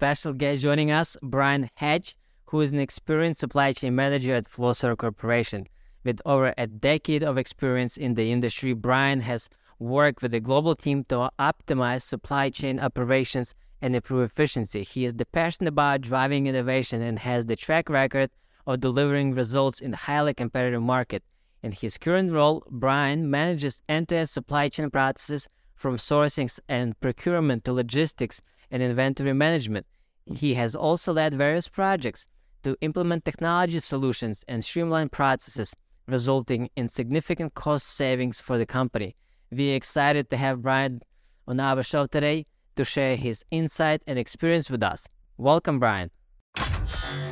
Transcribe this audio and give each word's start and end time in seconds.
special 0.00 0.32
guest 0.32 0.62
joining 0.62 0.90
us, 0.90 1.14
Brian 1.22 1.68
Hatch, 1.74 2.14
who 2.46 2.62
is 2.62 2.70
an 2.70 2.78
experienced 2.78 3.38
supply 3.38 3.70
chain 3.70 3.94
manager 3.94 4.34
at 4.34 4.48
Flowserve 4.48 4.96
Corporation. 4.96 5.66
With 6.04 6.22
over 6.24 6.54
a 6.56 6.66
decade 6.66 7.22
of 7.22 7.36
experience 7.36 7.98
in 7.98 8.14
the 8.14 8.32
industry, 8.32 8.72
Brian 8.72 9.20
has 9.20 9.50
worked 9.78 10.22
with 10.22 10.32
a 10.32 10.40
global 10.40 10.74
team 10.74 11.04
to 11.10 11.28
optimize 11.38 12.00
supply 12.00 12.48
chain 12.48 12.80
operations 12.80 13.54
and 13.82 13.94
improve 13.94 14.22
efficiency. 14.22 14.84
He 14.84 15.04
is 15.04 15.12
passionate 15.32 15.68
about 15.68 16.00
driving 16.00 16.46
innovation 16.46 17.02
and 17.02 17.18
has 17.18 17.44
the 17.44 17.54
track 17.54 17.90
record 17.90 18.30
of 18.66 18.80
delivering 18.80 19.34
results 19.34 19.82
in 19.82 19.92
a 19.92 19.98
highly 19.98 20.32
competitive 20.32 20.80
market. 20.80 21.22
In 21.62 21.72
his 21.72 21.98
current 21.98 22.32
role, 22.32 22.64
Brian 22.70 23.30
manages 23.30 23.82
end-to-end 23.86 24.30
supply 24.30 24.70
chain 24.70 24.88
processes 24.88 25.46
from 25.74 25.98
sourcing 25.98 26.58
and 26.70 26.98
procurement 27.00 27.64
to 27.64 27.74
logistics 27.74 28.40
and 28.70 28.82
inventory 28.82 29.32
management. 29.32 29.86
He 30.26 30.54
has 30.54 30.74
also 30.74 31.12
led 31.12 31.34
various 31.34 31.68
projects 31.68 32.26
to 32.62 32.76
implement 32.80 33.24
technology 33.24 33.80
solutions 33.80 34.44
and 34.46 34.64
streamline 34.64 35.08
processes, 35.08 35.74
resulting 36.06 36.68
in 36.76 36.88
significant 36.88 37.54
cost 37.54 37.86
savings 37.86 38.40
for 38.40 38.58
the 38.58 38.66
company. 38.66 39.16
We're 39.50 39.76
excited 39.76 40.30
to 40.30 40.36
have 40.36 40.62
Brian 40.62 41.00
on 41.48 41.58
our 41.58 41.82
show 41.82 42.06
today 42.06 42.46
to 42.76 42.84
share 42.84 43.16
his 43.16 43.44
insight 43.50 44.02
and 44.06 44.18
experience 44.18 44.70
with 44.70 44.82
us. 44.82 45.06
Welcome, 45.36 45.78
Brian. 45.78 46.10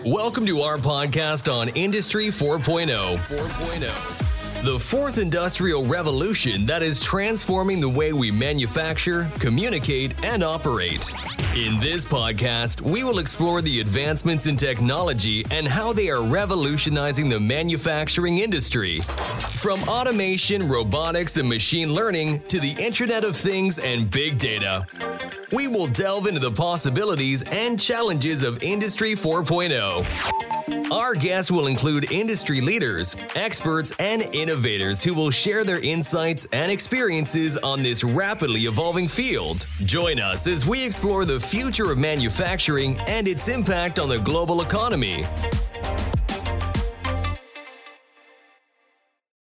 Welcome 0.05 0.47
to 0.47 0.61
our 0.61 0.79
podcast 0.79 1.53
on 1.53 1.69
Industry 1.71 2.29
4.0. 2.29 3.17
4.0 3.17 4.28
the 4.65 4.79
fourth 4.79 5.19
industrial 5.19 5.85
revolution 5.85 6.67
that 6.67 6.83
is 6.83 7.01
transforming 7.01 7.79
the 7.81 7.89
way 7.89 8.13
we 8.13 8.31
manufacture, 8.31 9.29
communicate, 9.39 10.13
and 10.25 10.43
operate. 10.43 11.09
In 11.57 11.79
this 11.79 12.05
podcast, 12.05 12.81
we 12.81 13.05
will 13.05 13.21
explore 13.21 13.63
the 13.63 13.81
advancements 13.81 14.47
in 14.47 14.57
technology 14.57 15.47
and 15.53 15.67
how 15.67 15.93
they 15.93 16.11
are 16.11 16.25
revolutionizing 16.25 17.29
the 17.29 17.39
manufacturing 17.39 18.39
industry. 18.39 19.01
From 19.61 19.81
automation, 19.89 20.67
robotics, 20.69 21.37
and 21.37 21.49
machine 21.49 21.95
learning 21.95 22.41
to 22.49 22.59
the 22.59 22.77
Internet 22.85 23.25
of 23.25 23.37
Things 23.37 23.79
and 23.79 24.11
big 24.11 24.41
data. 24.41 24.85
We 25.53 25.69
will 25.69 25.87
delve 25.87 26.27
into 26.27 26.41
the 26.41 26.53
possibilities 26.53 27.45
and 27.45 27.79
challenges 27.81 28.43
of 28.43 28.63
Industry 28.63 29.15
4.0. 29.15 30.48
Our 30.93 31.15
guests 31.15 31.51
will 31.51 31.67
include 31.67 32.13
industry 32.13 32.61
leaders, 32.61 33.17
experts, 33.35 33.93
and 33.99 34.23
innovators 34.35 35.03
who 35.03 35.15
will 35.15 35.31
share 35.31 35.65
their 35.65 35.81
insights 35.81 36.47
and 36.53 36.71
experiences 36.73 37.57
on 37.59 37.83
this 37.83 38.05
rapidly 38.05 38.63
evolving 38.63 39.09
field. 39.09 39.67
Join 39.85 40.19
us 40.21 40.47
as 40.47 40.67
we 40.67 40.85
explore 40.85 41.25
the 41.25 41.41
future 41.41 41.91
of 41.91 41.99
manufacturing 41.99 42.99
and 43.07 43.29
its 43.29 43.49
impact 43.49 43.99
on 43.99 44.09
the 44.09 44.19
global 44.19 44.63
economy. 44.63 45.25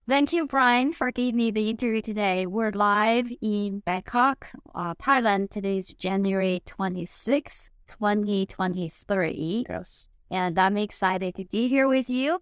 Thank 0.08 0.34
you, 0.34 0.46
Brian, 0.46 0.92
for 0.92 1.12
giving 1.12 1.38
me 1.38 1.52
the 1.52 1.70
interview 1.70 2.02
today. 2.02 2.46
We're 2.46 2.72
live 2.72 3.32
in 3.42 3.80
Bangkok, 3.80 4.50
uh, 4.76 4.96
Thailand. 4.96 5.50
Today 5.50 5.78
is 5.78 5.88
January 5.88 6.62
26, 6.66 7.70
2023. 7.88 9.66
Yes. 9.70 10.10
And 10.34 10.58
I'm 10.58 10.78
excited 10.78 11.36
to 11.36 11.46
be 11.46 11.68
here 11.68 11.88
with 11.88 12.10
you. 12.10 12.42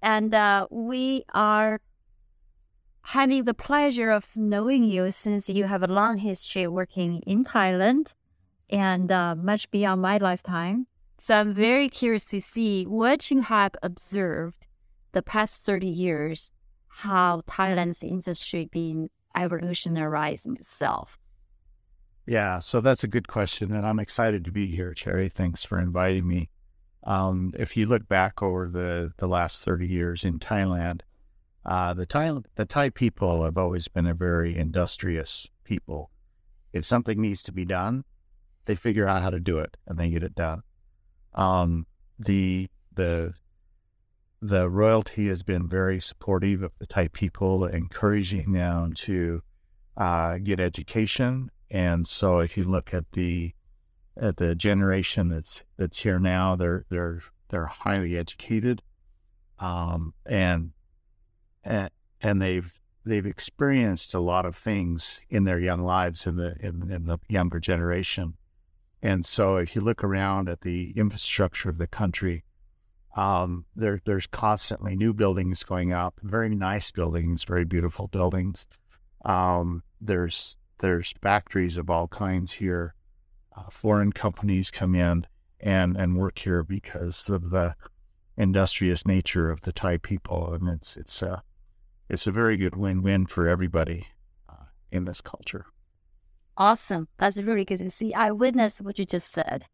And 0.00 0.32
uh, 0.32 0.66
we 0.70 1.24
are 1.34 1.80
having 3.02 3.44
the 3.44 3.52
pleasure 3.52 4.10
of 4.10 4.34
knowing 4.34 4.84
you 4.84 5.10
since 5.10 5.48
you 5.50 5.64
have 5.64 5.82
a 5.82 5.86
long 5.86 6.16
history 6.18 6.66
working 6.66 7.20
in 7.26 7.44
Thailand 7.44 8.14
and 8.70 9.12
uh, 9.12 9.34
much 9.34 9.70
beyond 9.70 10.00
my 10.00 10.16
lifetime. 10.16 10.86
So 11.18 11.34
I'm 11.34 11.52
very 11.52 11.90
curious 11.90 12.24
to 12.26 12.40
see 12.40 12.84
what 12.84 13.30
you 13.30 13.42
have 13.42 13.74
observed 13.82 14.66
the 15.12 15.22
past 15.22 15.66
30 15.66 15.86
years 15.86 16.50
how 16.88 17.42
Thailand's 17.46 18.02
industry 18.02 18.68
been 18.72 19.10
evolutionizing 19.36 20.56
itself? 20.56 21.18
Yeah, 22.26 22.58
so 22.58 22.80
that's 22.80 23.04
a 23.04 23.08
good 23.08 23.28
question, 23.28 23.72
and 23.74 23.86
I'm 23.86 23.98
excited 23.98 24.44
to 24.46 24.52
be 24.52 24.66
here, 24.66 24.92
Cherry. 24.94 25.28
Thanks 25.28 25.62
for 25.62 25.78
inviting 25.78 26.26
me. 26.26 26.50
Um, 27.08 27.54
if 27.58 27.74
you 27.74 27.86
look 27.86 28.06
back 28.06 28.42
over 28.42 28.68
the, 28.68 29.14
the 29.16 29.26
last 29.26 29.64
30 29.64 29.86
years 29.86 30.24
in 30.24 30.38
Thailand, 30.38 31.00
uh, 31.64 31.94
the 31.94 32.04
Thai 32.04 32.32
the 32.54 32.66
Thai 32.66 32.90
people 32.90 33.44
have 33.44 33.56
always 33.56 33.88
been 33.88 34.06
a 34.06 34.12
very 34.12 34.54
industrious 34.54 35.48
people. 35.64 36.10
If 36.74 36.84
something 36.84 37.18
needs 37.18 37.42
to 37.44 37.52
be 37.52 37.64
done, 37.64 38.04
they 38.66 38.74
figure 38.74 39.08
out 39.08 39.22
how 39.22 39.30
to 39.30 39.40
do 39.40 39.58
it 39.58 39.78
and 39.86 39.98
they 39.98 40.10
get 40.10 40.22
it 40.22 40.34
done. 40.34 40.62
Um, 41.32 41.86
the 42.18 42.68
the 42.94 43.32
the 44.42 44.68
royalty 44.68 45.28
has 45.28 45.42
been 45.42 45.66
very 45.66 46.00
supportive 46.00 46.62
of 46.62 46.72
the 46.78 46.86
Thai 46.86 47.08
people, 47.08 47.64
encouraging 47.64 48.52
them 48.52 48.92
to 48.92 49.42
uh, 49.96 50.36
get 50.38 50.60
education. 50.60 51.50
And 51.70 52.06
so, 52.06 52.38
if 52.40 52.56
you 52.58 52.64
look 52.64 52.92
at 52.92 53.12
the 53.12 53.54
at 54.18 54.36
the 54.36 54.54
generation 54.54 55.28
that's 55.28 55.64
that's 55.76 55.98
here 55.98 56.18
now, 56.18 56.56
they're 56.56 56.84
they're 56.90 57.22
they're 57.48 57.66
highly 57.66 58.16
educated, 58.16 58.82
um, 59.58 60.14
and 60.26 60.72
and 61.64 62.42
they've 62.42 62.78
they've 63.04 63.26
experienced 63.26 64.14
a 64.14 64.20
lot 64.20 64.44
of 64.44 64.56
things 64.56 65.20
in 65.30 65.44
their 65.44 65.58
young 65.58 65.82
lives 65.82 66.26
in 66.26 66.36
the 66.36 66.56
in, 66.60 66.90
in 66.90 67.06
the 67.06 67.18
younger 67.28 67.60
generation. 67.60 68.34
And 69.00 69.24
so, 69.24 69.56
if 69.56 69.76
you 69.76 69.80
look 69.80 70.02
around 70.02 70.48
at 70.48 70.62
the 70.62 70.92
infrastructure 70.96 71.68
of 71.68 71.78
the 71.78 71.86
country, 71.86 72.44
um, 73.16 73.64
there, 73.76 74.00
there's 74.04 74.26
constantly 74.26 74.96
new 74.96 75.12
buildings 75.14 75.62
going 75.62 75.92
up, 75.92 76.18
very 76.22 76.54
nice 76.54 76.90
buildings, 76.90 77.44
very 77.44 77.64
beautiful 77.64 78.08
buildings. 78.08 78.66
Um, 79.24 79.82
there's 80.00 80.56
there's 80.80 81.14
factories 81.22 81.76
of 81.76 81.90
all 81.90 82.08
kinds 82.08 82.52
here. 82.52 82.94
Uh, 83.58 83.70
foreign 83.70 84.12
companies 84.12 84.70
come 84.70 84.94
in 84.94 85.26
and 85.60 85.96
and 85.96 86.16
work 86.16 86.38
here 86.38 86.62
because 86.62 87.28
of 87.28 87.50
the 87.50 87.74
industrious 88.36 89.04
nature 89.04 89.50
of 89.50 89.62
the 89.62 89.72
Thai 89.72 89.96
people, 89.96 90.52
and 90.52 90.68
it's 90.68 90.96
it's 90.96 91.22
a 91.22 91.42
it's 92.08 92.26
a 92.26 92.32
very 92.32 92.56
good 92.56 92.76
win-win 92.76 93.26
for 93.26 93.48
everybody 93.48 94.06
uh, 94.48 94.66
in 94.92 95.06
this 95.06 95.20
culture. 95.20 95.66
Awesome, 96.56 97.08
that's 97.18 97.40
really 97.40 97.64
good 97.64 97.78
to 97.78 97.90
see. 97.90 98.14
I 98.14 98.30
witnessed 98.30 98.80
what 98.80 98.98
you 98.98 99.04
just 99.04 99.32
said. 99.32 99.64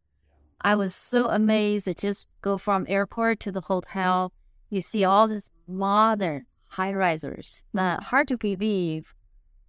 I 0.63 0.77
was 0.77 0.95
so 0.95 1.27
amazed 1.27 1.85
to 1.85 1.95
just 1.95 2.27
go 2.41 2.57
from 2.57 2.87
airport 2.89 3.41
to 3.41 3.53
the 3.53 3.61
hotel. 3.61 4.33
You 4.71 4.81
see 4.81 5.05
all 5.05 5.29
these 5.29 5.51
modern 5.69 6.47
high 6.69 6.95
risers. 6.95 7.63
Now, 7.75 7.99
hard 8.01 8.29
to 8.29 8.39
believe. 8.39 9.13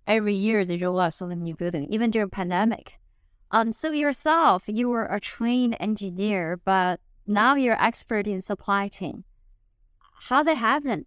Every 0.07 0.35
year 0.35 0.63
they 0.63 0.77
roll 0.77 0.99
out 0.99 1.13
so 1.13 1.27
many 1.27 1.41
new 1.41 1.55
buildings, 1.55 1.87
even 1.89 2.11
during 2.11 2.29
pandemic. 2.29 2.97
Um, 3.51 3.73
so 3.73 3.91
yourself, 3.91 4.63
you 4.67 4.89
were 4.89 5.05
a 5.05 5.19
trained 5.19 5.77
engineer, 5.79 6.59
but 6.63 6.99
now 7.27 7.55
you're 7.55 7.81
expert 7.81 8.27
in 8.27 8.41
supply 8.41 8.87
chain. 8.87 9.23
How 10.29 10.43
that 10.43 10.57
happen? 10.57 11.05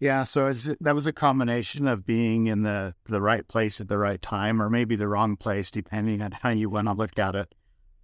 Yeah, 0.00 0.22
so 0.22 0.52
that 0.52 0.94
was 0.94 1.08
a 1.08 1.12
combination 1.12 1.88
of 1.88 2.06
being 2.06 2.46
in 2.46 2.62
the 2.62 2.94
the 3.06 3.20
right 3.20 3.46
place 3.46 3.80
at 3.80 3.88
the 3.88 3.98
right 3.98 4.22
time, 4.22 4.62
or 4.62 4.70
maybe 4.70 4.94
the 4.94 5.08
wrong 5.08 5.36
place, 5.36 5.70
depending 5.72 6.22
on 6.22 6.32
how 6.42 6.50
you 6.50 6.70
want 6.70 6.86
to 6.86 6.94
look 6.94 7.18
at 7.18 7.34
it. 7.34 7.52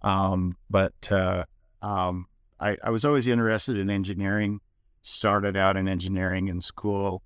Um, 0.01 0.57
but 0.69 1.09
uh, 1.09 1.45
um, 1.81 2.27
I, 2.59 2.77
I, 2.83 2.89
was 2.89 3.05
always 3.05 3.27
interested 3.27 3.77
in 3.77 3.89
engineering. 3.89 4.59
Started 5.01 5.55
out 5.55 5.77
in 5.77 5.87
engineering 5.87 6.47
in 6.47 6.59
school, 6.59 7.23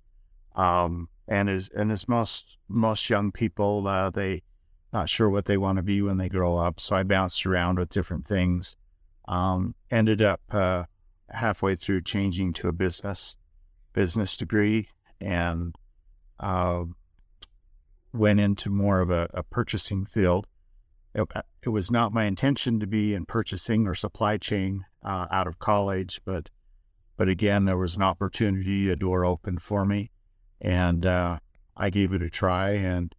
um, 0.54 1.08
and 1.26 1.50
as 1.50 1.68
and 1.74 1.90
as 1.90 2.06
most 2.08 2.58
most 2.68 3.10
young 3.10 3.32
people, 3.32 3.88
uh, 3.88 4.10
they 4.10 4.42
not 4.92 5.08
sure 5.08 5.30
what 5.30 5.44
they 5.44 5.56
want 5.56 5.76
to 5.76 5.82
be 5.82 6.02
when 6.02 6.16
they 6.16 6.28
grow 6.28 6.56
up. 6.56 6.80
So 6.80 6.96
I 6.96 7.02
bounced 7.02 7.46
around 7.46 7.78
with 7.78 7.90
different 7.90 8.26
things. 8.26 8.76
Um, 9.28 9.74
ended 9.90 10.20
up 10.20 10.40
uh, 10.50 10.84
halfway 11.28 11.76
through 11.76 12.02
changing 12.02 12.52
to 12.54 12.68
a 12.68 12.72
business 12.72 13.36
business 13.92 14.36
degree 14.36 14.88
and 15.20 15.74
uh, 16.38 16.84
went 18.12 18.40
into 18.40 18.70
more 18.70 19.00
of 19.00 19.10
a, 19.10 19.28
a 19.34 19.42
purchasing 19.42 20.06
field 20.06 20.46
it, 21.14 21.26
uh, 21.34 21.42
it, 21.62 21.70
was 21.70 21.90
not 21.90 22.12
my 22.12 22.24
intention 22.24 22.80
to 22.80 22.86
be 22.86 23.14
in 23.14 23.26
purchasing 23.26 23.86
or 23.86 23.94
supply 23.94 24.38
chain 24.38 24.84
uh, 25.02 25.26
out 25.30 25.46
of 25.46 25.58
college, 25.58 26.20
but 26.24 26.50
but 27.16 27.28
again, 27.28 27.66
there 27.66 27.76
was 27.76 27.96
an 27.96 28.02
opportunity, 28.02 28.88
a 28.88 28.96
door 28.96 29.26
opened 29.26 29.60
for 29.60 29.84
me, 29.84 30.10
and 30.60 31.04
uh, 31.04 31.38
I 31.76 31.90
gave 31.90 32.14
it 32.14 32.22
a 32.22 32.30
try. 32.30 32.70
And 32.70 33.14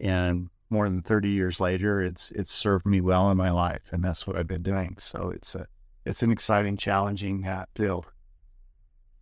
and 0.00 0.48
more 0.72 0.88
than 0.88 1.02
thirty 1.02 1.28
years 1.28 1.60
later, 1.60 2.00
it's 2.02 2.30
it's 2.32 2.50
served 2.50 2.86
me 2.86 3.00
well 3.00 3.30
in 3.30 3.36
my 3.36 3.50
life, 3.50 3.82
and 3.92 4.02
that's 4.02 4.26
what 4.26 4.36
I've 4.36 4.48
been 4.48 4.62
doing. 4.62 4.96
So 4.98 5.30
it's 5.30 5.54
a 5.54 5.66
it's 6.04 6.22
an 6.22 6.32
exciting, 6.32 6.76
challenging 6.76 7.46
uh, 7.46 7.66
field. 7.74 8.10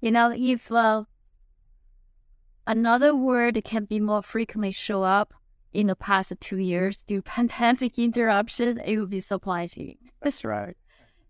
You 0.00 0.12
know, 0.12 0.32
if 0.34 0.72
uh, 0.72 1.04
another 2.66 3.14
word 3.14 3.60
can 3.64 3.84
be 3.84 4.00
more 4.00 4.22
frequently 4.22 4.70
show 4.70 5.02
up 5.02 5.34
in 5.72 5.88
the 5.88 5.96
past 5.96 6.32
two 6.40 6.56
years 6.56 7.02
due 7.02 7.22
pandemic 7.36 7.98
interruption, 7.98 8.78
it 8.78 8.96
would 8.96 9.10
be 9.10 9.20
supply 9.20 9.66
chain. 9.66 9.98
That's 10.22 10.44
right. 10.44 10.76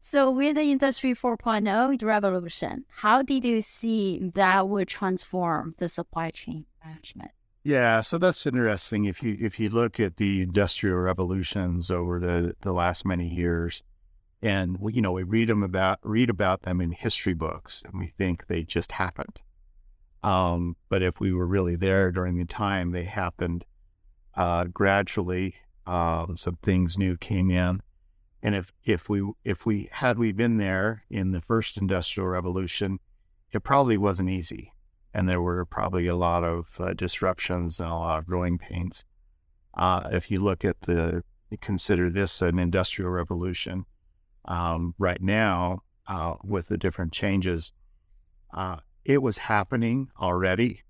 So 0.02 0.30
with 0.30 0.56
the 0.56 0.62
Industry 0.62 1.14
4.0 1.14 2.02
revolution, 2.02 2.86
how 2.88 3.22
did 3.22 3.44
you 3.44 3.60
see 3.60 4.30
that 4.34 4.66
would 4.66 4.88
transform 4.88 5.74
the 5.76 5.90
supply 5.90 6.30
chain 6.30 6.64
management? 6.82 7.32
Yeah, 7.62 8.00
so 8.00 8.16
that's 8.16 8.46
interesting. 8.46 9.04
If 9.04 9.22
you 9.22 9.36
if 9.38 9.60
you 9.60 9.68
look 9.68 10.00
at 10.00 10.16
the 10.16 10.40
industrial 10.40 10.96
revolutions 10.96 11.90
over 11.90 12.18
the, 12.18 12.54
the 12.62 12.72
last 12.72 13.04
many 13.04 13.28
years, 13.28 13.82
and 14.40 14.78
we, 14.78 14.94
you 14.94 15.02
know 15.02 15.12
we 15.12 15.24
read 15.24 15.48
them 15.48 15.62
about 15.62 15.98
read 16.02 16.30
about 16.30 16.62
them 16.62 16.80
in 16.80 16.92
history 16.92 17.34
books, 17.34 17.82
and 17.84 18.00
we 18.00 18.14
think 18.16 18.46
they 18.46 18.62
just 18.62 18.92
happened. 18.92 19.42
Um, 20.22 20.76
but 20.88 21.02
if 21.02 21.20
we 21.20 21.32
were 21.34 21.46
really 21.46 21.76
there 21.76 22.10
during 22.10 22.38
the 22.38 22.46
time 22.46 22.92
they 22.92 23.04
happened, 23.04 23.66
uh, 24.34 24.64
gradually 24.64 25.56
um, 25.86 26.36
some 26.38 26.56
things 26.62 26.96
new 26.96 27.18
came 27.18 27.50
in, 27.50 27.82
and 28.42 28.54
if 28.54 28.72
if 28.84 29.10
we 29.10 29.22
if 29.44 29.66
we 29.66 29.90
had 29.92 30.18
we 30.18 30.32
been 30.32 30.56
there 30.56 31.02
in 31.10 31.32
the 31.32 31.42
first 31.42 31.76
industrial 31.76 32.28
revolution, 32.28 33.00
it 33.52 33.62
probably 33.62 33.98
wasn't 33.98 34.30
easy 34.30 34.72
and 35.12 35.28
there 35.28 35.40
were 35.40 35.64
probably 35.64 36.06
a 36.06 36.16
lot 36.16 36.44
of 36.44 36.80
uh, 36.80 36.92
disruptions 36.94 37.80
and 37.80 37.90
a 37.90 37.94
lot 37.94 38.18
of 38.18 38.26
growing 38.26 38.58
pains. 38.58 39.04
Uh, 39.74 40.08
if 40.12 40.30
you 40.30 40.40
look 40.40 40.64
at 40.64 40.80
the, 40.82 41.22
consider 41.60 42.10
this 42.10 42.42
an 42.42 42.58
industrial 42.58 43.10
revolution 43.10 43.86
um, 44.44 44.94
right 44.98 45.20
now 45.20 45.82
uh, 46.06 46.34
with 46.44 46.68
the 46.68 46.78
different 46.78 47.12
changes, 47.12 47.72
uh, 48.54 48.76
it 49.04 49.22
was 49.22 49.38
happening 49.38 50.08
already. 50.20 50.82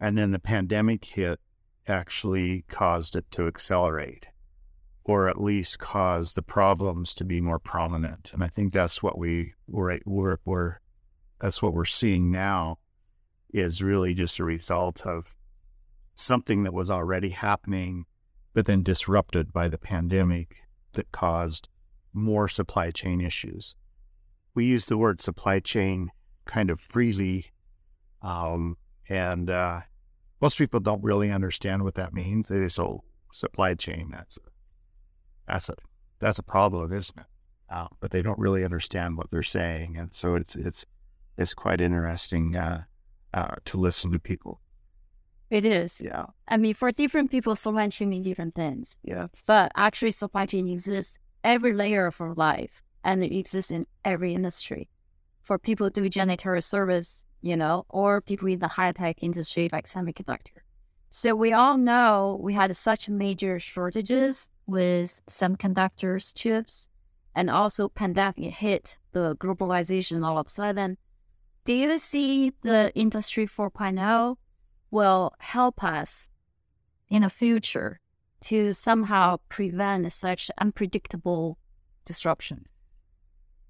And 0.00 0.16
then 0.16 0.30
the 0.30 0.38
pandemic 0.38 1.04
hit 1.04 1.40
actually 1.88 2.64
caused 2.68 3.16
it 3.16 3.24
to 3.32 3.46
accelerate 3.46 4.26
or 5.04 5.28
at 5.28 5.40
least 5.40 5.78
cause 5.78 6.32
the 6.32 6.42
problems 6.42 7.14
to 7.14 7.24
be 7.24 7.40
more 7.40 7.60
prominent. 7.60 8.32
And 8.32 8.42
I 8.42 8.48
think 8.48 8.72
that's 8.72 9.02
what 9.02 9.16
we 9.16 9.54
we're, 9.68 10.00
we're, 10.04 10.38
we're 10.44 10.80
that's 11.40 11.62
what 11.62 11.74
we're 11.74 11.84
seeing 11.84 12.30
now 12.32 12.78
is 13.52 13.82
really 13.82 14.14
just 14.14 14.38
a 14.38 14.44
result 14.44 15.06
of 15.06 15.34
something 16.14 16.62
that 16.64 16.74
was 16.74 16.90
already 16.90 17.30
happening, 17.30 18.06
but 18.54 18.66
then 18.66 18.82
disrupted 18.82 19.52
by 19.52 19.68
the 19.68 19.78
pandemic 19.78 20.56
that 20.94 21.12
caused 21.12 21.68
more 22.12 22.48
supply 22.48 22.90
chain 22.90 23.20
issues. 23.20 23.76
We 24.54 24.64
use 24.64 24.86
the 24.86 24.96
word 24.96 25.20
supply 25.20 25.60
chain 25.60 26.10
kind 26.46 26.70
of 26.70 26.80
freely, 26.80 27.52
um, 28.22 28.78
and 29.08 29.50
uh, 29.50 29.80
most 30.40 30.56
people 30.56 30.80
don't 30.80 31.04
really 31.04 31.30
understand 31.30 31.84
what 31.84 31.94
that 31.94 32.14
means. 32.14 32.48
They 32.48 32.60
just, 32.60 32.80
oh, 32.80 33.04
supply 33.32 33.74
chain, 33.74 34.08
that's 34.10 34.38
a, 34.38 34.40
that's 35.46 35.68
a, 35.68 35.74
that's 36.18 36.38
a 36.38 36.42
problem, 36.42 36.92
isn't 36.92 37.18
it? 37.18 37.26
Uh, 37.68 37.88
but 38.00 38.10
they 38.10 38.22
don't 38.22 38.38
really 38.38 38.64
understand 38.64 39.18
what 39.18 39.30
they're 39.30 39.42
saying, 39.42 39.96
and 39.98 40.14
so 40.14 40.36
it's 40.36 40.54
it's 40.54 40.86
it's 41.36 41.52
quite 41.52 41.80
interesting 41.80 42.54
uh, 42.54 42.84
uh, 43.36 43.54
to 43.66 43.76
listen 43.76 44.10
to 44.12 44.18
people. 44.18 44.60
It 45.50 45.64
is. 45.64 46.00
Yeah. 46.00 46.26
I 46.48 46.56
mean, 46.56 46.74
for 46.74 46.90
different 46.90 47.30
people, 47.30 47.54
supply 47.54 47.88
chain 47.88 48.08
means 48.08 48.24
different 48.24 48.54
things. 48.54 48.96
Yeah. 49.04 49.28
But 49.46 49.70
actually, 49.76 50.10
supply 50.10 50.46
chain 50.46 50.68
exists 50.68 51.18
every 51.44 51.72
layer 51.72 52.06
of 52.06 52.20
our 52.20 52.34
life, 52.34 52.82
and 53.04 53.22
it 53.22 53.36
exists 53.36 53.70
in 53.70 53.86
every 54.04 54.34
industry. 54.34 54.88
For 55.42 55.58
people 55.58 55.90
do 55.90 56.10
janitorial 56.10 56.64
service, 56.64 57.24
you 57.42 57.56
know, 57.56 57.84
or 57.88 58.20
people 58.20 58.48
in 58.48 58.58
the 58.58 58.68
high 58.68 58.90
tech 58.90 59.22
industry 59.22 59.68
like 59.70 59.86
semiconductor. 59.86 60.62
So 61.10 61.36
we 61.36 61.52
all 61.52 61.76
know 61.76 62.40
we 62.42 62.54
had 62.54 62.74
such 62.74 63.08
major 63.08 63.60
shortages 63.60 64.48
with 64.66 65.22
semiconductors, 65.28 66.34
chips, 66.34 66.88
and 67.34 67.48
also 67.48 67.88
pandemic 67.88 68.54
hit 68.54 68.96
the 69.12 69.36
globalization 69.36 70.26
all 70.26 70.38
of 70.38 70.48
a 70.48 70.50
sudden 70.50 70.96
do 71.66 71.72
you 71.72 71.98
see 71.98 72.52
the 72.62 72.92
Industry 72.94 73.46
4.0 73.46 74.36
will 74.92 75.34
help 75.40 75.82
us 75.82 76.30
in 77.08 77.22
the 77.22 77.28
future 77.28 78.00
to 78.42 78.72
somehow 78.72 79.38
prevent 79.48 80.10
such 80.12 80.48
unpredictable 80.58 81.58
disruption? 82.04 82.66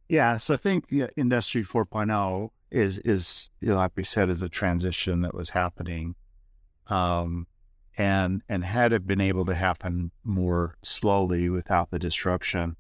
Yeah, 0.08 0.36
so 0.36 0.54
I 0.54 0.56
think 0.58 0.92
Industry 1.16 1.64
4.0 1.64 2.50
is 2.70 2.98
is 2.98 3.48
you 3.60 3.68
know, 3.68 3.76
like 3.76 3.92
we 3.96 4.04
said, 4.04 4.28
is 4.28 4.42
a 4.42 4.48
transition 4.48 5.22
that 5.22 5.34
was 5.34 5.50
happening, 5.50 6.16
um, 6.88 7.46
and 7.96 8.42
and 8.48 8.64
had 8.64 8.92
it 8.92 9.06
been 9.06 9.20
able 9.20 9.46
to 9.46 9.54
happen 9.54 10.10
more 10.22 10.76
slowly 10.82 11.48
without 11.48 11.90
the 11.90 11.98
disruption, 11.98 12.76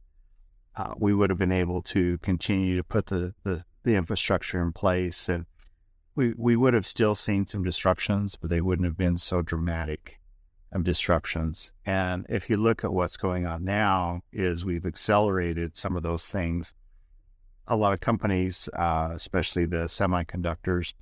uh, 0.76 0.92
we 0.98 1.14
would 1.14 1.30
have 1.30 1.38
been 1.38 1.52
able 1.52 1.82
to 1.82 2.18
continue 2.18 2.76
to 2.76 2.84
put 2.84 3.06
the, 3.06 3.34
the 3.44 3.64
the 3.86 3.94
infrastructure 3.94 4.60
in 4.60 4.72
place, 4.72 5.30
and 5.30 5.46
we 6.14 6.34
we 6.36 6.56
would 6.56 6.74
have 6.74 6.84
still 6.84 7.14
seen 7.14 7.46
some 7.46 7.62
disruptions, 7.62 8.36
but 8.36 8.50
they 8.50 8.60
wouldn't 8.60 8.84
have 8.84 8.98
been 8.98 9.16
so 9.16 9.40
dramatic 9.40 10.18
of 10.72 10.84
disruptions. 10.84 11.72
And 11.86 12.26
if 12.28 12.50
you 12.50 12.56
look 12.56 12.84
at 12.84 12.92
what's 12.92 13.16
going 13.16 13.46
on 13.46 13.64
now, 13.64 14.20
is 14.32 14.64
we've 14.64 14.84
accelerated 14.84 15.76
some 15.76 15.96
of 15.96 16.02
those 16.02 16.26
things. 16.26 16.74
A 17.68 17.76
lot 17.76 17.92
of 17.92 18.00
companies, 18.00 18.68
uh, 18.74 19.10
especially 19.14 19.66
the 19.66 19.86
semiconductors, 19.86 20.94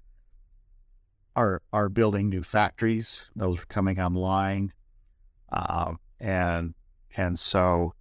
are 1.35 1.63
are 1.73 1.89
building 1.89 2.29
new 2.29 2.43
factories. 2.43 3.31
Those 3.35 3.61
are 3.61 3.67
coming 3.67 3.99
online, 3.99 4.75
uh, 5.51 5.95
and 6.21 6.75
and 7.17 7.39
so 7.39 7.95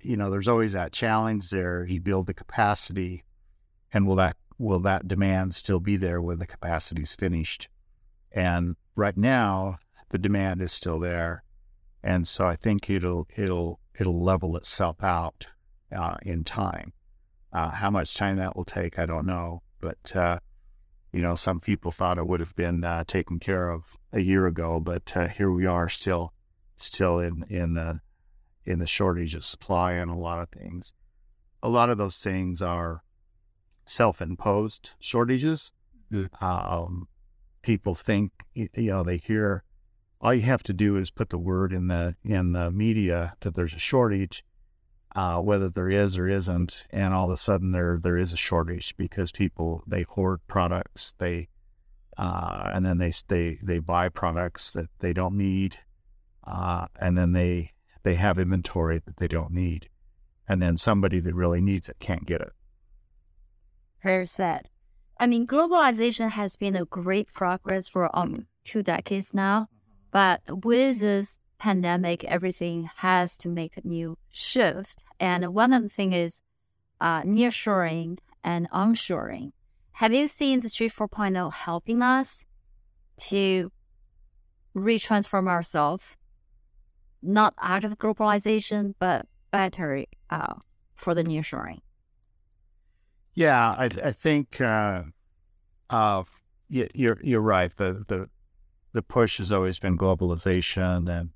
you 0.00 0.16
know 0.16 0.30
there's 0.30 0.48
always 0.48 0.74
that 0.74 0.92
challenge 0.92 1.50
there. 1.50 1.84
You 1.84 2.00
build 2.00 2.28
the 2.28 2.34
capacity, 2.34 3.24
and 3.92 4.06
will 4.06 4.16
that 4.16 4.36
will 4.58 4.80
that 4.80 5.08
demand 5.08 5.54
still 5.54 5.80
be 5.80 5.96
there 5.96 6.20
when 6.20 6.38
the 6.38 6.46
capacity 6.46 7.02
is 7.02 7.14
finished? 7.14 7.68
And 8.32 8.76
right 8.94 9.16
now, 9.16 9.78
the 10.10 10.18
demand 10.18 10.60
is 10.62 10.72
still 10.72 11.00
there, 11.00 11.42
and 12.02 12.26
so 12.26 12.46
I 12.46 12.56
think 12.56 12.88
it'll 12.90 13.26
it'll 13.36 13.80
it'll 13.98 14.22
level 14.22 14.56
itself 14.56 15.02
out 15.02 15.46
uh, 15.94 16.16
in 16.22 16.44
time. 16.44 16.92
Uh, 17.52 17.70
how 17.70 17.90
much 17.90 18.14
time 18.14 18.36
that 18.36 18.54
will 18.56 18.64
take, 18.64 18.98
I 18.98 19.06
don't 19.06 19.26
know, 19.26 19.62
but 19.80 20.14
uh, 20.14 20.38
you 21.12 21.20
know, 21.20 21.34
some 21.34 21.58
people 21.58 21.90
thought 21.90 22.18
it 22.18 22.26
would 22.26 22.40
have 22.40 22.54
been 22.54 22.84
uh, 22.84 23.04
taken 23.04 23.40
care 23.40 23.68
of 23.70 23.96
a 24.12 24.20
year 24.20 24.46
ago, 24.46 24.78
but 24.78 25.16
uh, 25.16 25.26
here 25.26 25.50
we 25.50 25.66
are, 25.66 25.88
still 25.88 26.32
still 26.76 27.18
in 27.18 27.44
in 27.48 27.74
the 27.74 28.00
in 28.64 28.78
the 28.78 28.86
shortage 28.86 29.34
of 29.34 29.44
supply 29.44 29.92
and 29.92 30.10
a 30.10 30.14
lot 30.14 30.38
of 30.38 30.48
things. 30.50 30.94
A 31.62 31.68
lot 31.68 31.90
of 31.90 31.98
those 31.98 32.18
things 32.18 32.62
are 32.62 33.02
self-imposed 33.90 34.92
shortages. 35.00 35.72
Mm. 36.12 36.42
Um, 36.42 37.08
people 37.62 37.94
think, 37.94 38.32
you 38.54 38.68
know, 38.76 39.02
they 39.02 39.18
hear 39.18 39.64
all 40.20 40.34
you 40.34 40.42
have 40.42 40.62
to 40.64 40.72
do 40.72 40.96
is 40.96 41.10
put 41.10 41.30
the 41.30 41.38
word 41.38 41.72
in 41.72 41.88
the 41.88 42.14
in 42.24 42.52
the 42.52 42.70
media 42.70 43.34
that 43.40 43.54
there's 43.54 43.72
a 43.72 43.78
shortage, 43.78 44.44
uh, 45.16 45.40
whether 45.40 45.68
there 45.68 45.90
is 45.90 46.16
or 46.16 46.28
isn't, 46.28 46.84
and 46.90 47.14
all 47.14 47.24
of 47.26 47.30
a 47.30 47.36
sudden 47.36 47.72
there 47.72 47.98
there 48.02 48.18
is 48.18 48.32
a 48.32 48.36
shortage 48.36 48.96
because 48.96 49.32
people 49.32 49.82
they 49.86 50.02
hoard 50.02 50.40
products, 50.46 51.14
they 51.18 51.48
uh, 52.18 52.70
and 52.72 52.84
then 52.84 52.98
they 52.98 53.12
they 53.28 53.58
they 53.62 53.78
buy 53.78 54.08
products 54.08 54.72
that 54.72 54.90
they 54.98 55.12
don't 55.12 55.36
need, 55.36 55.78
uh, 56.46 56.86
and 57.00 57.16
then 57.16 57.32
they 57.32 57.72
they 58.02 58.14
have 58.14 58.38
inventory 58.38 59.00
that 59.04 59.16
they 59.16 59.28
don't 59.28 59.52
need, 59.52 59.88
and 60.46 60.60
then 60.60 60.76
somebody 60.76 61.18
that 61.18 61.34
really 61.34 61.62
needs 61.62 61.88
it 61.88 61.96
can't 61.98 62.26
get 62.26 62.42
it 62.42 62.52
very 64.02 64.26
sad. 64.26 64.68
I 65.18 65.26
mean, 65.26 65.46
globalization 65.46 66.30
has 66.30 66.56
been 66.56 66.76
a 66.76 66.84
great 66.84 67.32
progress 67.32 67.88
for 67.88 68.14
um, 68.16 68.46
two 68.64 68.82
decades 68.82 69.34
now, 69.34 69.68
but 70.10 70.40
with 70.64 71.00
this 71.00 71.38
pandemic, 71.58 72.24
everything 72.24 72.88
has 72.96 73.36
to 73.36 73.48
make 73.48 73.76
a 73.76 73.86
new 73.86 74.16
shift. 74.30 75.02
And 75.20 75.54
one 75.54 75.72
of 75.72 75.82
the 75.82 75.88
things 75.88 76.14
is 76.14 76.42
uh, 77.00 77.22
nearshoring 77.22 78.18
and 78.42 78.68
onshoring. 78.70 79.52
Have 79.92 80.14
you 80.14 80.26
seen 80.26 80.54
Industry 80.54 80.88
4.0 80.88 81.52
helping 81.52 82.00
us 82.00 82.46
to 83.28 83.70
retransform 84.74 85.48
ourselves, 85.48 86.16
not 87.22 87.52
out 87.60 87.84
of 87.84 87.98
globalization, 87.98 88.94
but 88.98 89.26
better 89.50 90.06
uh, 90.30 90.54
for 90.94 91.14
the 91.14 91.22
nearshoring? 91.22 91.80
Yeah, 93.40 93.70
I, 93.70 93.88
I 94.04 94.12
think 94.12 94.60
uh, 94.60 95.04
uh, 95.88 96.24
you're 96.68 97.16
you're 97.22 97.40
right. 97.40 97.74
The 97.74 98.04
the 98.06 98.28
the 98.92 99.00
push 99.00 99.38
has 99.38 99.50
always 99.50 99.78
been 99.78 99.96
globalization 99.96 101.08
and 101.08 101.30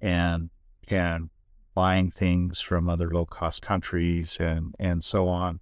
and 0.00 0.48
and 0.88 1.28
buying 1.74 2.10
things 2.10 2.62
from 2.62 2.88
other 2.88 3.10
low 3.10 3.26
cost 3.26 3.60
countries 3.60 4.38
and 4.40 4.74
and 4.78 5.04
so 5.04 5.28
on. 5.28 5.60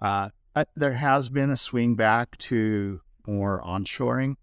Uh, 0.00 0.28
I, 0.54 0.66
there 0.76 0.92
has 0.92 1.28
been 1.28 1.50
a 1.50 1.56
swing 1.56 1.96
back 1.96 2.38
to 2.50 3.00
more 3.26 3.60
onshoring, 3.62 4.36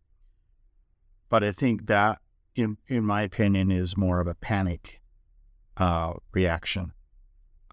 but 1.29 1.45
I 1.45 1.53
think 1.53 1.85
that 1.85 2.19
in 2.55 2.75
in 2.89 3.05
my 3.05 3.21
opinion, 3.21 3.71
is 3.71 3.95
more 3.95 4.19
of 4.19 4.27
a 4.27 4.35
panic 4.35 4.99
uh, 5.77 6.15
reaction 6.33 6.91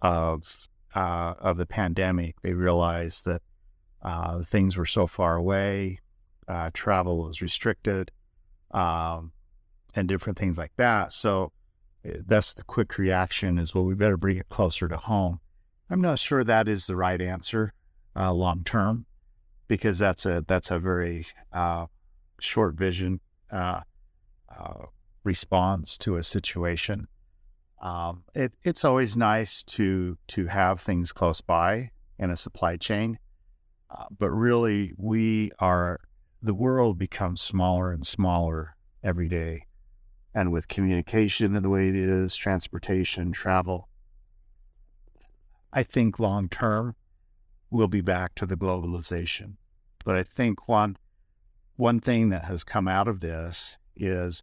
of 0.00 0.68
uh, 0.94 1.34
of 1.38 1.56
the 1.56 1.66
pandemic. 1.66 2.40
They 2.42 2.52
realized 2.52 3.24
that 3.26 3.42
uh, 4.02 4.42
things 4.42 4.76
were 4.76 4.86
so 4.86 5.06
far 5.06 5.36
away, 5.36 6.00
uh, 6.48 6.70
travel 6.72 7.24
was 7.24 7.42
restricted, 7.42 8.10
um, 8.72 9.32
and 9.94 10.08
different 10.08 10.38
things 10.38 10.56
like 10.56 10.72
that. 10.76 11.12
So 11.12 11.52
eh, 12.04 12.18
that's 12.26 12.52
the 12.52 12.64
quick 12.64 12.98
reaction: 12.98 13.58
is 13.58 13.74
well, 13.74 13.84
we 13.84 13.94
better 13.94 14.16
bring 14.16 14.36
it 14.36 14.48
closer 14.48 14.88
to 14.88 14.96
home. 14.96 15.40
I'm 15.90 16.00
not 16.00 16.18
sure 16.18 16.44
that 16.44 16.68
is 16.68 16.86
the 16.86 16.96
right 16.96 17.20
answer 17.20 17.72
uh, 18.16 18.32
long 18.32 18.64
term, 18.64 19.06
because 19.68 19.98
that's 19.98 20.24
a 20.24 20.44
that's 20.46 20.70
a 20.70 20.78
very 20.78 21.26
uh, 21.52 21.86
short 22.40 22.74
vision 22.74 23.20
uh, 23.50 23.82
response 25.24 25.98
to 25.98 26.16
a 26.16 26.22
situation. 26.22 27.06
Um, 27.80 28.24
it, 28.34 28.54
it's 28.62 28.84
always 28.84 29.16
nice 29.16 29.62
to 29.64 30.18
to 30.28 30.46
have 30.46 30.80
things 30.80 31.12
close 31.12 31.40
by 31.40 31.90
in 32.18 32.30
a 32.30 32.36
supply 32.36 32.76
chain, 32.76 33.18
uh, 33.90 34.04
but 34.16 34.30
really 34.30 34.92
we 34.98 35.50
are 35.58 36.00
the 36.42 36.54
world 36.54 36.98
becomes 36.98 37.40
smaller 37.40 37.90
and 37.90 38.06
smaller 38.06 38.76
every 39.02 39.28
day, 39.28 39.64
and 40.34 40.52
with 40.52 40.68
communication 40.68 41.56
and 41.56 41.64
the 41.64 41.70
way 41.70 41.88
it 41.88 41.94
is, 41.94 42.36
transportation, 42.36 43.32
travel. 43.32 43.88
I 45.72 45.82
think 45.82 46.18
long 46.18 46.48
term 46.50 46.96
we'll 47.70 47.88
be 47.88 48.02
back 48.02 48.34
to 48.34 48.46
the 48.46 48.56
globalization, 48.56 49.54
but 50.04 50.16
I 50.16 50.22
think 50.22 50.68
one 50.68 50.98
one 51.76 51.98
thing 51.98 52.28
that 52.28 52.44
has 52.44 52.62
come 52.62 52.86
out 52.86 53.08
of 53.08 53.20
this 53.20 53.78
is 53.96 54.42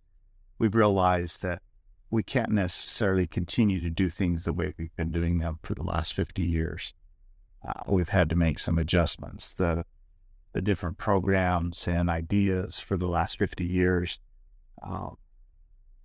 we've 0.58 0.74
realized 0.74 1.44
that 1.44 1.62
we 2.10 2.24
can't 2.24 2.52
necessarily 2.52 3.28
continue 3.28 3.82
to 3.82 3.90
do 3.90 4.10
things 4.10 4.44
the 4.44 4.54
way 4.54 4.74
we've 4.78 4.96
been 4.96 5.12
doing 5.12 5.40
them 5.40 5.60
for 5.62 5.76
the 5.76 5.84
last 5.84 6.14
50 6.14 6.42
years. 6.42 6.94
Uh, 7.68 7.82
we've 7.88 8.10
had 8.10 8.30
to 8.30 8.36
make 8.36 8.60
some 8.60 8.78
adjustments. 8.78 9.54
The, 9.54 9.86
the 10.54 10.62
different 10.62 10.98
programs 10.98 11.88
and 11.88 12.10
ideas 12.10 12.80
for 12.80 12.98
the 12.98 13.08
last 13.08 13.38
50 13.38 13.66
years, 13.66 14.20
uh, 14.82 15.10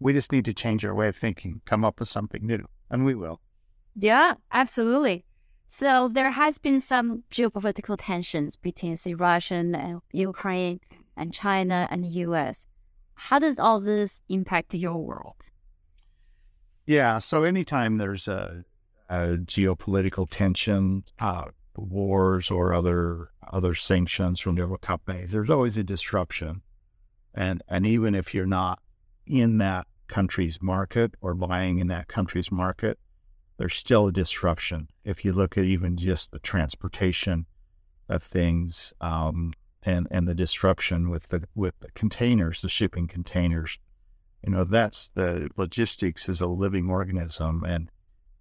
we 0.01 0.13
just 0.13 0.33
need 0.33 0.45
to 0.47 0.55
change 0.55 0.85
our 0.85 0.95
way 0.95 1.09
of 1.09 1.17
thinking, 1.17 1.61
come 1.65 1.85
up 1.85 2.01
with 2.01 2.09
something 2.09 2.45
new, 2.45 2.67
and 2.91 3.05
we 3.05 3.15
will. 3.15 3.41
Yeah, 3.95 4.35
absolutely. 4.51 5.25
So 5.69 6.11
there 6.13 6.33
has 6.33 6.59
been 6.59 6.81
some 6.81 7.23
geopolitical 7.31 7.97
tensions 7.99 8.57
between 8.57 8.97
say 8.97 9.15
Russia 9.15 9.55
and 9.55 10.01
Ukraine 10.13 10.81
and 11.17 11.33
China 11.33 11.87
and 11.91 12.03
the 12.05 12.09
U.S. 12.09 12.67
How 13.15 13.39
does 13.39 13.59
all 13.59 13.81
this 13.81 14.21
impact 14.29 14.75
your 14.75 14.99
world? 14.99 15.37
Yeah. 16.87 17.19
So 17.19 17.45
anytime 17.45 17.99
there's 17.99 18.29
a, 18.29 18.65
a 19.09 19.37
geopolitical 19.39 20.29
tension, 20.29 21.05
uh, 21.19 21.47
wars 21.77 22.51
or 22.51 22.75
other 22.75 23.31
other 23.53 23.75
sanctions 23.75 24.41
from 24.41 24.57
different 24.57 24.83
companies, 24.83 25.31
there's 25.31 25.51
always 25.51 25.77
a 25.77 25.85
disruption. 25.85 26.63
And 27.35 27.63
and 27.69 27.87
even 27.87 28.15
if 28.15 28.35
you're 28.35 28.47
not 28.47 28.81
in 29.27 29.59
that 29.59 29.87
country's 30.09 30.61
market 30.61 31.15
or 31.21 31.35
buying 31.35 31.79
in 31.79 31.87
that 31.89 32.09
country's 32.09 32.53
market, 32.53 32.99
there's 33.57 33.75
still 33.75 34.09
a 34.09 34.13
disruption. 34.13 34.89
If 35.05 35.25
you 35.25 35.33
look 35.33 35.57
at 35.57 35.65
even 35.65 35.97
just 35.97 36.33
the 36.33 36.39
transportation 36.39 37.47
of 38.09 38.23
things 38.23 38.93
um, 39.01 39.53
and 39.83 40.07
and 40.11 40.29
the 40.29 40.35
disruption 40.35 41.11
with 41.11 41.29
the 41.29 41.47
with 41.55 41.79
the 41.81 41.91
containers, 41.93 42.63
the 42.63 42.69
shipping 42.69 43.09
containers, 43.09 43.79
you 44.45 44.51
know 44.51 44.65
that's 44.65 45.11
the 45.15 45.49
logistics 45.57 46.29
is 46.29 46.41
a 46.41 46.47
living 46.47 46.91
organism 46.91 47.65
and 47.65 47.91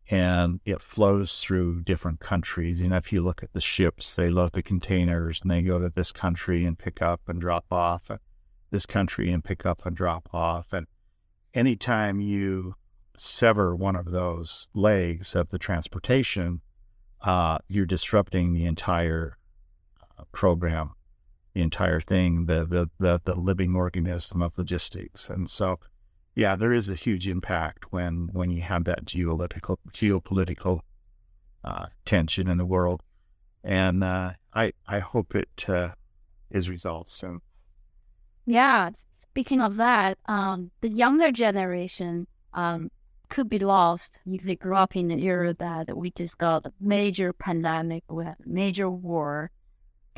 and 0.09 0.59
it 0.65 0.81
flows 0.81 1.39
through 1.39 1.81
different 1.83 2.19
countries. 2.19 2.81
You 2.81 2.89
know, 2.89 2.97
if 2.97 3.13
you 3.13 3.21
look 3.21 3.41
at 3.43 3.53
the 3.53 3.61
ships, 3.61 4.13
they 4.13 4.29
load 4.29 4.51
the 4.51 4.61
containers 4.61 5.39
and 5.41 5.49
they 5.49 5.61
go 5.61 5.79
to 5.79 5.89
this 5.89 6.11
country 6.11 6.65
and 6.65 6.77
pick 6.77 7.01
up 7.01 7.21
and 7.27 7.39
drop 7.39 7.65
off, 7.71 8.11
this 8.71 8.85
country 8.85 9.31
and 9.31 9.41
pick 9.41 9.65
up 9.65 9.85
and 9.85 9.95
drop 9.95 10.27
off. 10.33 10.73
And 10.73 10.85
anytime 11.53 12.19
you 12.19 12.75
sever 13.15 13.73
one 13.73 13.95
of 13.95 14.11
those 14.11 14.67
legs 14.73 15.33
of 15.33 15.49
the 15.49 15.59
transportation, 15.59 16.59
uh, 17.21 17.59
you're 17.69 17.85
disrupting 17.85 18.53
the 18.53 18.65
entire 18.65 19.37
uh, 20.19 20.23
program, 20.33 20.91
the 21.53 21.61
entire 21.61 21.99
thing, 21.99 22.45
the, 22.45 22.65
the, 22.65 22.89
the, 22.99 23.21
the 23.23 23.35
living 23.35 23.75
organism 23.75 24.41
of 24.41 24.57
logistics. 24.57 25.29
And 25.29 25.49
so 25.49 25.79
yeah, 26.35 26.55
there 26.55 26.71
is 26.71 26.89
a 26.89 26.95
huge 26.95 27.27
impact 27.27 27.91
when 27.91 28.29
when 28.31 28.51
you 28.51 28.61
have 28.61 28.85
that 28.85 29.05
geopolitical 29.05 29.77
geopolitical 29.91 30.79
uh, 31.63 31.87
tension 32.05 32.47
in 32.47 32.57
the 32.57 32.65
world, 32.65 33.03
and 33.63 34.03
uh, 34.03 34.33
I 34.53 34.73
I 34.87 34.99
hope 34.99 35.35
it 35.35 35.65
uh, 35.67 35.89
is 36.49 36.69
resolved 36.69 37.09
soon. 37.09 37.41
Yeah, 38.45 38.91
speaking 39.13 39.61
of 39.61 39.75
that, 39.77 40.17
um, 40.25 40.71
the 40.81 40.89
younger 40.89 41.31
generation 41.31 42.27
um, 42.53 42.89
could 43.29 43.49
be 43.49 43.59
lost 43.59 44.19
if 44.25 44.43
they 44.43 44.55
grew 44.55 44.75
up 44.75 44.95
in 44.95 45.09
the 45.09 45.23
era 45.23 45.53
that 45.53 45.95
we 45.95 46.11
just 46.11 46.37
got 46.37 46.65
a 46.65 46.73
major 46.79 47.33
pandemic, 47.33 48.03
we 48.09 48.25
had 48.25 48.37
a 48.45 48.49
major 48.49 48.89
war. 48.89 49.51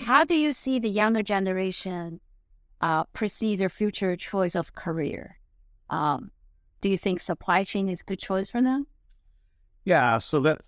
How 0.04 0.26
do 0.26 0.36
you 0.36 0.52
see 0.52 0.80
the 0.80 0.90
younger 0.90 1.24
generation 1.24 2.20
uh, 2.82 3.06
perceive 3.14 3.60
their 3.60 3.70
future 3.70 4.16
choice 4.16 4.56
of 4.56 4.74
career? 4.74 5.40
Um, 5.90 6.32
do 6.82 6.90
you 6.90 6.98
think 6.98 7.22
supply 7.22 7.64
chain 7.64 7.88
is 7.88 8.02
a 8.02 8.04
good 8.04 8.20
choice 8.20 8.50
for 8.50 8.62
them? 8.62 8.88
Yeah, 9.86 10.18
so 10.18 10.40
that 10.42 10.62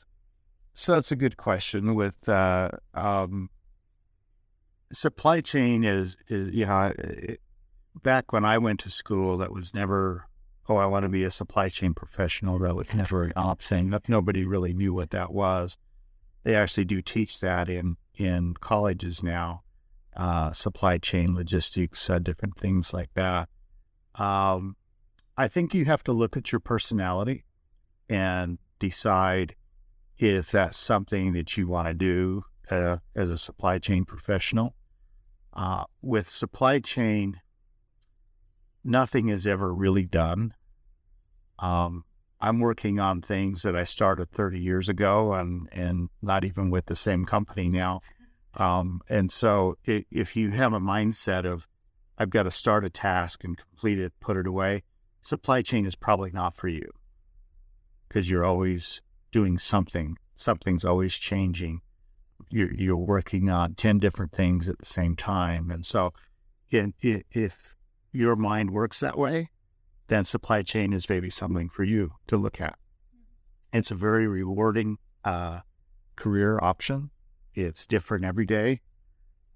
so 0.74 0.94
that's 0.94 1.12
a 1.12 1.16
good 1.16 1.36
question. 1.38 1.96
With 1.96 2.28
uh, 2.30 2.72
um, 2.94 3.50
supply 4.94 5.42
chain 5.42 5.84
is 5.84 6.16
is 6.30 6.54
you 6.54 6.66
know 6.66 6.94
it, 6.98 7.42
back 8.04 8.32
when 8.32 8.46
I 8.46 8.58
went 8.58 8.80
to 8.82 8.90
school, 8.90 9.38
that 9.40 9.52
was 9.52 9.74
never 9.74 10.28
oh 10.70 10.78
I 10.78 10.86
want 10.86 11.04
to 11.04 11.10
be 11.10 11.24
a 11.24 11.32
supply 11.32 11.70
chain 11.70 11.94
professional. 11.94 12.60
That 12.60 12.76
was 12.76 12.94
never 12.94 13.24
an 13.24 13.34
option. 13.36 13.90
That 13.90 14.08
nobody 14.08 14.46
really 14.46 14.74
knew 14.74 14.94
what 14.94 15.12
that 15.12 15.34
was. 15.34 15.78
They 16.44 16.56
actually 16.56 16.86
do 16.86 17.02
teach 17.02 17.40
that 17.42 17.70
in 17.70 17.98
in 18.18 18.56
colleges 18.60 19.24
now, 19.24 19.64
uh, 20.16 20.52
supply 20.52 20.98
chain 20.98 21.36
logistics, 21.36 22.10
uh, 22.10 22.20
different 22.20 22.58
things 22.58 22.94
like 22.94 23.14
that. 23.16 23.50
Um, 24.16 24.76
I 25.38 25.48
think 25.48 25.74
you 25.74 25.86
have 25.86 26.04
to 26.06 26.14
look 26.14 26.38
at 26.38 26.52
your 26.52 26.60
personality 26.60 27.44
and 28.08 28.58
decide 28.80 29.56
if 30.18 30.52
that's 30.52 30.78
something 30.78 31.34
that 31.34 31.58
you 31.58 31.68
want 31.68 31.88
to 31.88 31.94
do 31.94 32.44
uh, 32.72 32.98
as 33.16 33.30
a 33.30 33.38
supply 33.38 33.80
chain 33.80 34.06
professional. 34.06 34.76
Uh, 35.54 35.86
with 36.02 36.30
supply 36.30 36.80
chain, 36.80 37.42
nothing 38.84 39.30
is 39.30 39.48
ever 39.48 39.74
really 39.74 40.06
done. 40.06 40.54
Um, 41.60 42.04
I'm 42.40 42.60
working 42.60 43.00
on 43.00 43.22
things 43.22 43.62
that 43.62 43.76
I 43.76 43.84
started 43.84 44.32
30 44.32 44.60
years 44.60 44.90
ago 44.90 45.34
and, 45.34 45.70
and 45.72 46.10
not 46.22 46.44
even 46.44 46.70
with 46.70 46.88
the 46.88 46.96
same 46.96 47.26
company 47.26 47.70
now. 47.70 48.02
Um, 48.56 49.02
and 49.10 49.32
so 49.32 49.78
it, 49.84 50.06
if 50.12 50.36
you 50.36 50.52
have 50.52 50.74
a 50.74 50.80
mindset 50.80 51.46
of, 51.46 51.68
I've 52.18 52.30
got 52.30 52.44
to 52.44 52.52
start 52.52 52.86
a 52.86 52.90
task 52.90 53.44
and 53.44 53.58
complete 53.58 54.00
it, 54.00 54.14
put 54.20 54.38
it 54.38 54.48
away, 54.48 54.84
supply 55.22 55.62
chain 55.62 55.86
is 55.86 55.96
probably 55.96 56.32
not 56.32 56.56
for 56.56 56.68
you 56.68 56.90
because 58.08 58.30
you're 58.30 58.46
always 58.46 59.02
doing 59.32 59.58
something. 59.58 60.18
Something's 60.36 60.86
always 60.86 61.16
changing. 61.16 61.82
You're, 62.50 62.74
you're 62.74 62.96
working 62.96 63.50
on 63.50 63.74
10 63.74 64.00
different 64.00 64.32
things 64.32 64.70
at 64.70 64.78
the 64.78 64.86
same 64.86 65.16
time. 65.16 65.72
And 65.72 65.86
so 65.86 66.14
if 66.70 67.76
your 68.12 68.36
mind 68.36 68.72
works 68.72 69.00
that 69.00 69.18
way, 69.18 69.50
then 70.08 70.24
supply 70.24 70.62
chain 70.62 70.94
is 70.94 71.10
maybe 71.10 71.30
something 71.30 71.70
for 71.70 71.84
you 71.84 72.14
to 72.28 72.38
look 72.38 72.62
at. 72.62 72.78
It's 73.74 73.92
a 73.92 73.96
very 73.96 74.28
rewarding 74.28 74.98
uh, 75.24 75.62
career 76.16 76.60
option. 76.62 77.10
It's 77.54 77.86
different 77.86 78.26
every 78.26 78.46
day. 78.46 78.82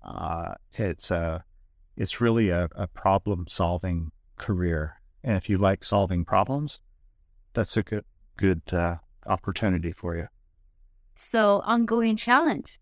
Uh, 0.03 0.56
it's 0.74 1.12
a, 1.12 1.18
uh, 1.18 1.39
it's 1.98 2.22
really 2.22 2.50
a, 2.50 2.70
a 2.75 2.88
problem 2.88 3.46
solving 3.48 4.12
career 4.38 5.00
and 5.24 5.38
if 5.38 5.50
you 5.50 5.58
like 5.58 5.84
solving 5.84 6.25
problems, 6.25 6.82
that's 7.53 7.75
a 7.75 7.84
good 7.84 8.06
good 8.38 8.62
uh, 8.72 8.98
opportunity 9.25 9.91
for 9.91 10.15
you. 10.15 10.27
So 11.15 11.62
ongoing 11.65 12.15
challenge. 12.15 12.79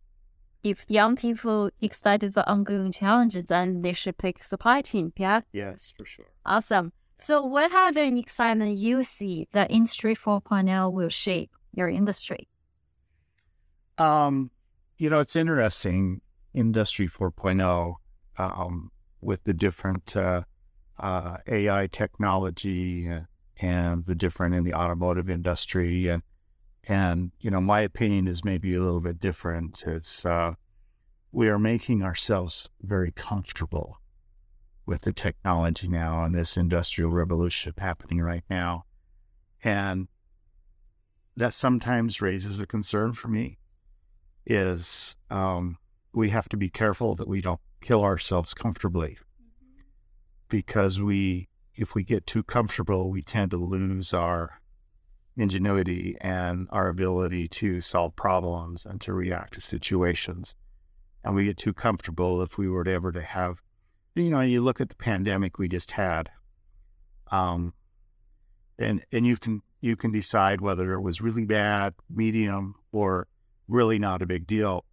If 0.63 0.85
young 0.89 1.15
people 1.15 1.71
excited 1.81 2.33
for 2.33 2.47
ongoing 2.47 2.91
challenges, 2.91 3.45
then 3.45 3.81
they 3.81 3.93
should 3.93 4.17
pick 4.17 4.43
supply 4.43 4.81
chain. 4.81 5.13
Yeah. 5.17 5.41
Yes, 5.51 5.93
for 5.97 6.05
sure. 6.05 6.25
Awesome. 6.45 6.93
So 7.19 7.43
what 7.43 7.73
other 7.73 8.03
excitement 8.03 8.77
you 8.77 9.03
see 9.03 9.47
that 9.51 9.71
Industry 9.71 10.15
4.0 10.15 10.93
will 10.93 11.09
shape 11.09 11.51
your 11.73 11.89
industry? 11.89 12.47
Um, 13.97 14.51
you 14.97 15.09
know, 15.09 15.19
it's 15.19 15.35
interesting. 15.35 16.21
Industry 16.53 17.07
4.0 17.07 17.95
um, 18.37 18.91
with 19.21 19.43
the 19.45 19.53
different 19.53 20.15
uh, 20.15 20.43
uh, 20.99 21.37
AI 21.47 21.87
technology 21.87 23.09
and 23.59 24.05
the 24.05 24.15
different 24.15 24.53
in 24.53 24.63
the 24.63 24.75
automotive 24.75 25.29
industry. 25.29 26.07
And, 26.07 26.21
and, 26.87 27.31
you 27.39 27.49
know, 27.49 27.61
my 27.61 27.81
opinion 27.81 28.27
is 28.27 28.45
maybe 28.45 28.75
a 28.75 28.79
little 28.79 29.01
bit 29.01 29.19
different. 29.19 29.83
It's, 29.87 30.23
uh, 30.23 30.53
we 31.31 31.49
are 31.49 31.59
making 31.59 32.03
ourselves 32.03 32.69
very 32.81 33.11
comfortable 33.11 33.97
with 34.87 35.01
the 35.01 35.11
technology 35.11 35.87
now 35.87 36.23
and 36.23 36.33
this 36.33 36.55
industrial 36.55 37.11
revolution 37.11 37.73
happening 37.77 38.21
right 38.21 38.45
now. 38.49 38.85
And 39.61 40.07
that 41.35 41.53
sometimes 41.53 42.21
raises 42.21 42.59
a 42.59 42.65
concern 42.65 43.13
for 43.13 43.27
me 43.27 43.59
is 44.45 45.17
um, 45.29 45.77
we 46.13 46.29
have 46.29 46.47
to 46.49 46.57
be 46.57 46.69
careful 46.69 47.15
that 47.15 47.27
we 47.27 47.41
don't 47.41 47.59
kill 47.81 48.01
ourselves 48.01 48.53
comfortably. 48.53 49.19
Because 50.49 50.99
we 51.01 51.49
if 51.75 51.93
we 51.93 52.03
get 52.03 52.25
too 52.25 52.41
comfortable 52.41 53.11
we 53.11 53.21
tend 53.21 53.51
to 53.51 53.57
lose 53.57 54.13
our 54.13 54.61
ingenuity 55.35 56.17
and 56.21 56.67
our 56.71 56.87
ability 56.87 57.47
to 57.47 57.81
solve 57.81 58.15
problems 58.15 58.85
and 58.85 59.01
to 59.01 59.13
react 59.13 59.53
to 59.53 59.61
situations. 59.61 60.55
And 61.23 61.35
we 61.35 61.45
get 61.45 61.57
too 61.57 61.73
comfortable 61.73 62.41
if 62.41 62.57
we 62.57 62.69
were 62.69 62.85
to 62.85 62.91
ever 62.91 63.11
to 63.11 63.21
have 63.21 63.61
you 64.17 64.29
know 64.29 64.41
you 64.41 64.61
look 64.61 64.81
at 64.81 64.89
the 64.89 64.95
pandemic 64.95 65.57
we 65.57 65.67
just 65.67 65.91
had 65.91 66.29
um 67.31 67.73
and 68.79 69.03
and 69.11 69.25
you 69.25 69.37
can 69.37 69.61
you 69.81 69.95
can 69.95 70.11
decide 70.11 70.61
whether 70.61 70.93
it 70.93 71.01
was 71.01 71.21
really 71.21 71.45
bad 71.45 71.93
medium 72.09 72.75
or 72.91 73.27
really 73.67 73.99
not 73.99 74.21
a 74.21 74.25
big 74.25 74.47
deal 74.47 74.83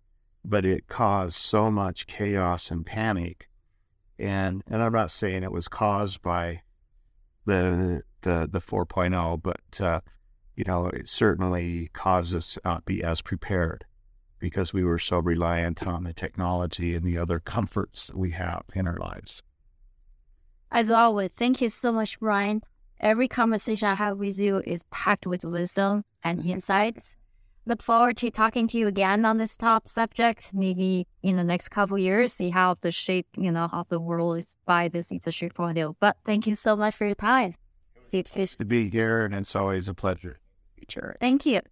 but 0.44 0.64
it 0.64 0.88
caused 0.88 1.36
so 1.36 1.70
much 1.70 2.06
chaos 2.06 2.70
and 2.70 2.84
panic. 2.84 3.48
And 4.18 4.62
and 4.68 4.82
I'm 4.82 4.92
not 4.92 5.10
saying 5.10 5.42
it 5.42 5.50
was 5.50 5.68
caused 5.68 6.22
by 6.22 6.62
the 7.46 8.02
the 8.22 8.48
the 8.50 8.60
4.0 8.60 9.42
but 9.42 9.80
uh, 9.80 10.00
you 10.54 10.64
know 10.66 10.86
it 10.86 11.08
certainly 11.08 11.90
caused 11.92 12.34
us 12.34 12.54
to 12.54 12.60
not 12.64 12.84
be 12.84 13.02
as 13.02 13.20
prepared 13.22 13.84
because 14.44 14.74
we 14.74 14.84
were 14.84 14.98
so 14.98 15.18
reliant 15.20 15.86
on 15.86 16.04
the 16.04 16.12
technology 16.12 16.94
and 16.94 17.02
the 17.02 17.16
other 17.16 17.40
comforts 17.40 18.12
we 18.14 18.32
have 18.32 18.62
in 18.74 18.86
our 18.86 18.98
lives. 18.98 19.42
As 20.70 20.90
always, 20.90 21.30
thank 21.34 21.62
you 21.62 21.70
so 21.70 21.90
much, 21.90 22.20
Brian. 22.20 22.60
Every 23.00 23.26
conversation 23.26 23.88
I 23.88 23.94
have 23.94 24.18
with 24.18 24.38
you 24.38 24.62
is 24.66 24.84
packed 24.90 25.26
with 25.26 25.46
wisdom 25.46 26.04
and 26.22 26.40
mm-hmm. 26.40 26.50
insights. 26.50 27.16
Look 27.64 27.80
forward 27.80 28.18
to 28.18 28.30
talking 28.30 28.68
to 28.68 28.76
you 28.76 28.86
again 28.86 29.24
on 29.24 29.38
this 29.38 29.56
top 29.56 29.88
subject, 29.88 30.50
maybe 30.52 31.06
in 31.22 31.36
the 31.36 31.44
next 31.44 31.68
couple 31.70 31.96
years, 31.96 32.34
see 32.34 32.50
how 32.50 32.76
the 32.82 32.90
shape, 32.90 33.26
you 33.38 33.50
know, 33.50 33.70
of 33.72 33.88
the 33.88 33.98
world 33.98 34.40
is 34.40 34.58
by 34.66 34.88
this 34.88 35.10
industry 35.10 35.48
point 35.48 35.70
of 35.70 35.76
view. 35.76 35.96
But 36.00 36.18
thank 36.26 36.46
you 36.46 36.54
so 36.54 36.76
much 36.76 36.94
for 36.94 37.06
your 37.06 37.14
time. 37.14 37.54
It's 38.12 38.56
to 38.56 38.66
be 38.66 38.90
here, 38.90 39.24
and 39.24 39.34
it's 39.34 39.56
always 39.56 39.88
a 39.88 39.94
pleasure. 39.94 40.36
Thank 41.18 41.46
you. 41.46 41.62